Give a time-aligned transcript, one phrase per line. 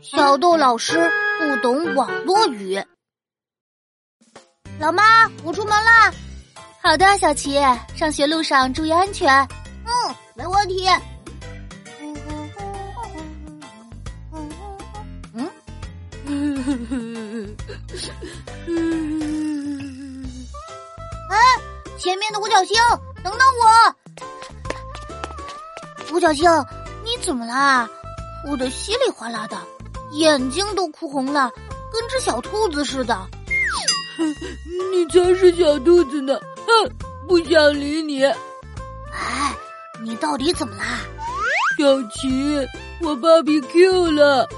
[0.00, 2.82] 小豆老师不懂网络语。
[4.78, 5.02] 老妈，
[5.42, 6.12] 我出门啦。
[6.80, 7.58] 好的，小琪，
[7.96, 9.28] 上学路上注意安全。
[9.84, 9.90] 嗯，
[10.34, 10.88] 没问题。
[15.34, 15.50] 嗯，
[21.30, 21.36] 哎，
[21.98, 22.76] 前面的五角星，
[23.22, 23.66] 等等我！
[26.14, 26.48] 五角星，
[27.04, 27.88] 你怎么啦？
[28.44, 29.58] 哭得稀里哗啦的，
[30.12, 31.50] 眼睛都哭红了，
[31.92, 33.14] 跟只小兔子似的。
[34.16, 34.34] 哼，
[34.92, 36.38] 你才是小兔子呢！
[36.66, 36.90] 哼，
[37.28, 38.24] 不想理你。
[38.24, 39.54] 哎，
[40.02, 41.00] 你到底怎么啦？
[41.78, 42.66] 小琪，
[43.00, 44.48] 我芭比 Q 了。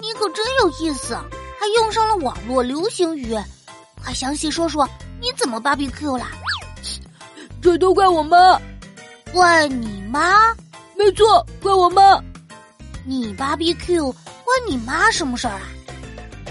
[0.00, 3.34] 你可真有意思，还用上了网络流行语。
[4.02, 4.88] 快详细说说，
[5.20, 6.28] 你怎么芭比 Q 啦？
[7.62, 8.60] 这都怪我妈。
[9.32, 10.54] 怪你妈？
[10.96, 12.22] 没错，怪我妈。
[13.06, 14.14] 你芭比 Q
[14.54, 15.62] 关你妈什么事儿啊？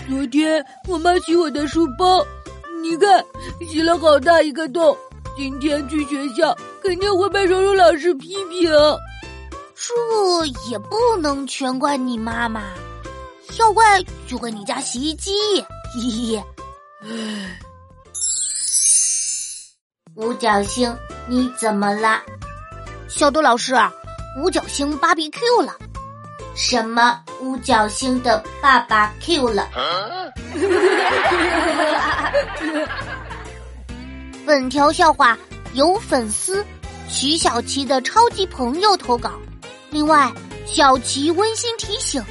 [0.09, 2.21] 昨天我妈洗我的书包，
[2.81, 3.23] 你看
[3.71, 4.97] 洗了好大一个洞。
[5.37, 8.69] 今天去学校肯定会被柔柔老师批评。
[9.73, 12.73] 这也不能全怪你妈妈，
[13.57, 15.31] 要怪就怪你家洗衣机。
[15.93, 16.43] 嘿嘿。
[17.03, 17.59] 唉，
[20.15, 20.93] 五角星，
[21.29, 22.21] 你怎么啦？
[23.07, 23.73] 小豆老师，
[24.41, 25.77] 五角星芭比 Q 了。
[26.55, 29.67] 什么五角星的爸爸 Q 了？
[34.45, 35.37] 本条笑话
[35.73, 36.63] 由粉丝
[37.07, 39.31] 徐小琪的超级朋友投稿。
[39.89, 40.31] 另外，
[40.65, 42.23] 小琪温馨提醒：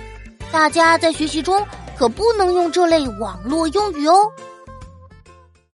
[0.52, 1.66] 大家在学习中
[1.98, 4.30] 可不能用这类网络用语哦。